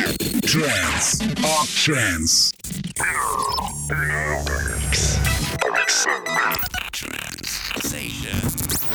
Hot 0.00 0.46
Trans. 0.46 1.24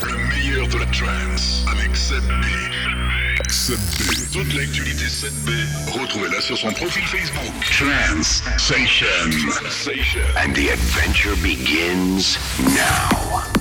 Le 0.01 0.17
meilleur 0.29 0.65
de 0.69 0.77
la 0.77 0.85
trance 0.85 1.65
avec 1.69 1.91
7B. 1.91 2.45
7B. 3.49 4.31
Toute 4.31 4.53
l'actualité 4.53 5.03
7B, 5.03 5.99
retrouvez-la 5.99 6.39
sur 6.39 6.57
son 6.57 6.71
profil 6.71 7.03
Facebook. 7.03 7.53
Trans 7.77 8.23
Station. 8.57 9.29
And 10.37 10.55
the 10.55 10.69
adventure 10.69 11.35
begins 11.41 12.37
now. 12.59 13.52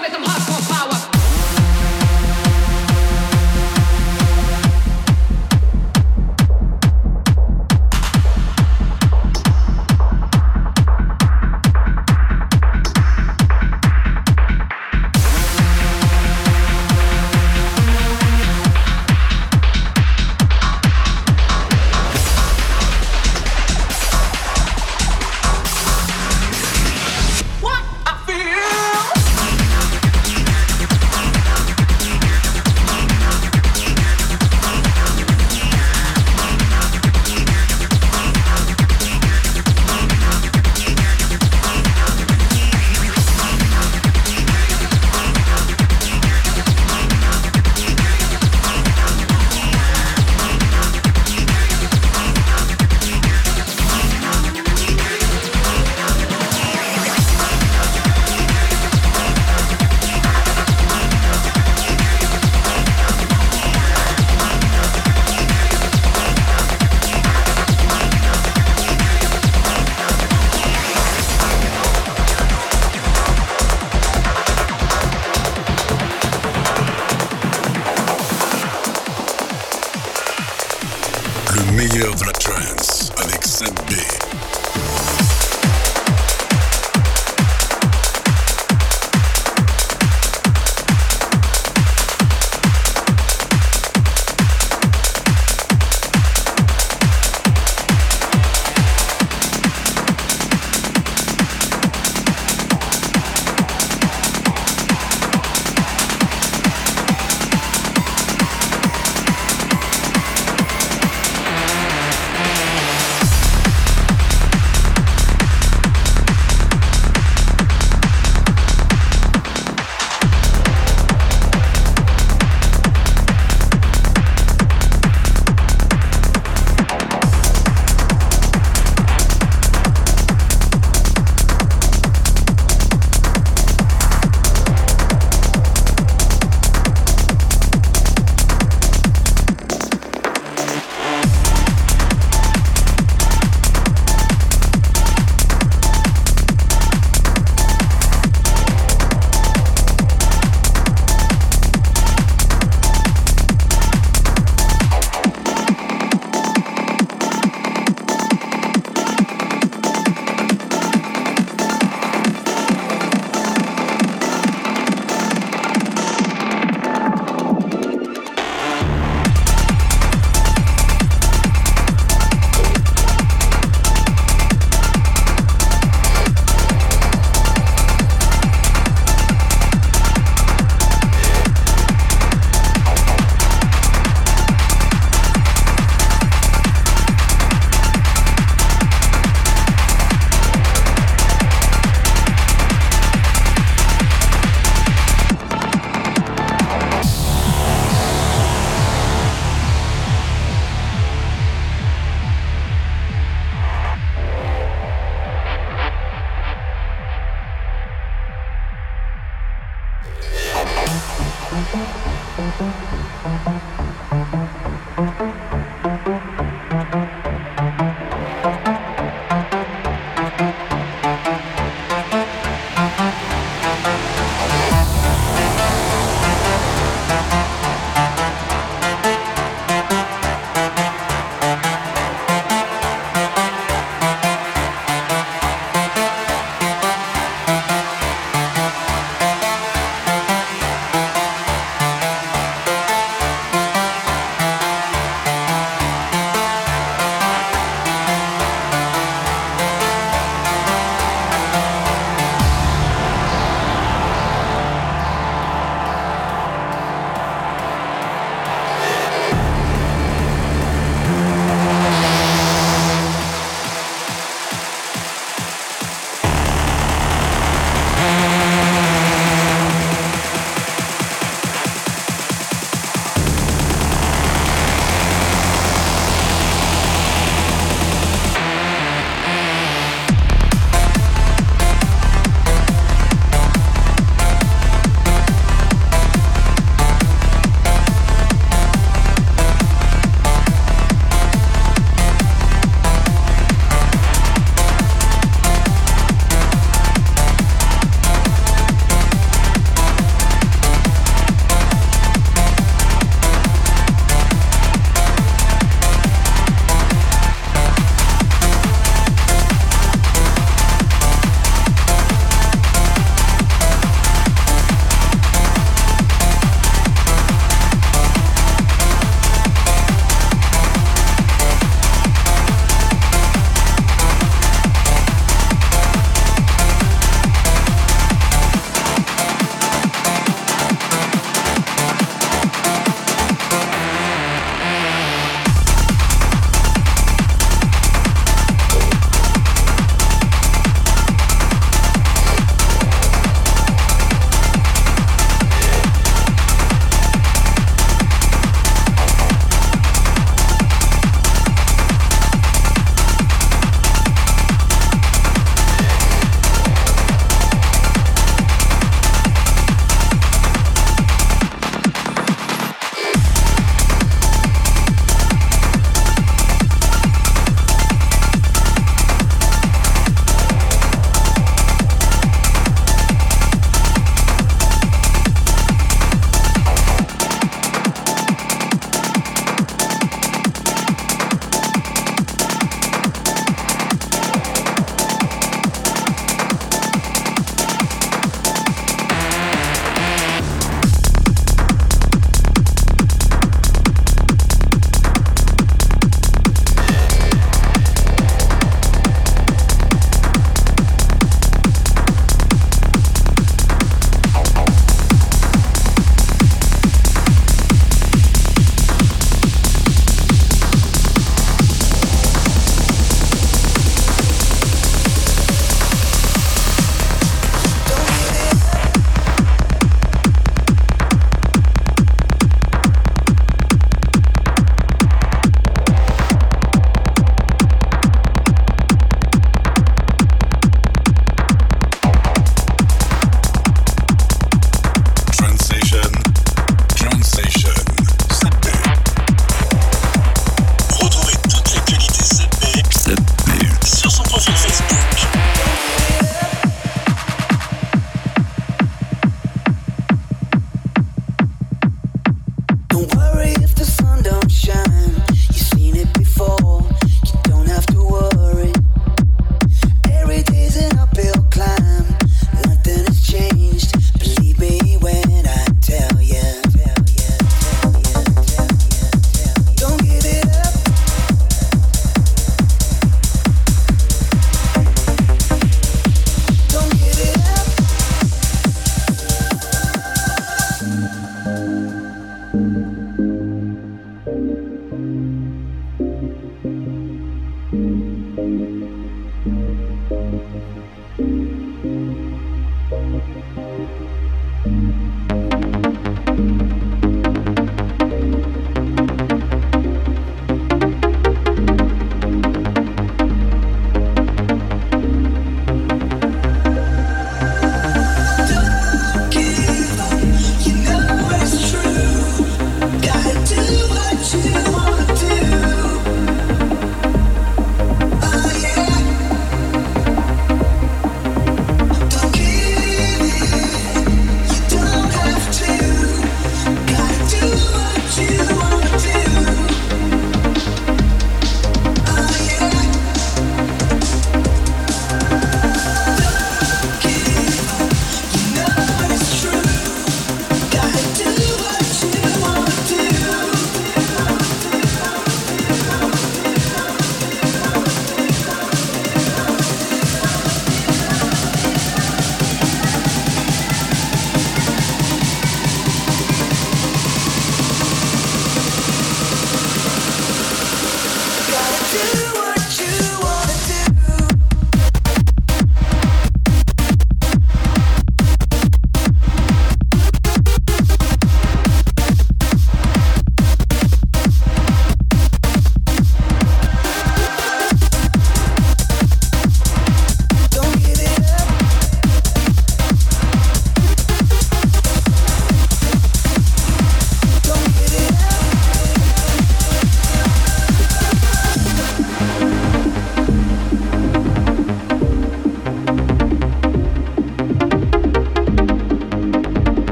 with 0.00 0.12
some 0.12 0.22
hardcore. 0.22 0.73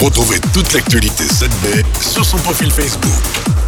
Retrouvez 0.00 0.40
toute 0.54 0.72
l'actualité 0.72 1.24
7B 1.24 1.84
sur 2.00 2.24
son 2.24 2.38
profil 2.38 2.70
Facebook. 2.70 3.59